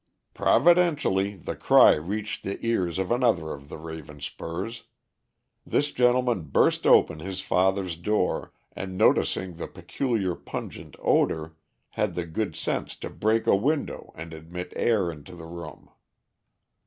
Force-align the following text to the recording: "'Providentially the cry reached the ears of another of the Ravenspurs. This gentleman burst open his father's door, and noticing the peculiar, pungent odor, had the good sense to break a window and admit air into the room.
"'Providentially 0.33 1.35
the 1.35 1.55
cry 1.55 1.93
reached 1.93 2.41
the 2.41 2.57
ears 2.65 2.97
of 2.97 3.11
another 3.11 3.53
of 3.53 3.69
the 3.69 3.77
Ravenspurs. 3.77 4.85
This 5.63 5.91
gentleman 5.91 6.45
burst 6.45 6.87
open 6.87 7.19
his 7.19 7.39
father's 7.41 7.95
door, 7.97 8.51
and 8.71 8.97
noticing 8.97 9.57
the 9.57 9.67
peculiar, 9.67 10.33
pungent 10.33 10.95
odor, 11.03 11.55
had 11.89 12.15
the 12.15 12.25
good 12.25 12.55
sense 12.55 12.95
to 12.95 13.11
break 13.11 13.45
a 13.45 13.55
window 13.55 14.11
and 14.15 14.33
admit 14.33 14.73
air 14.75 15.11
into 15.11 15.35
the 15.35 15.45
room. 15.45 15.91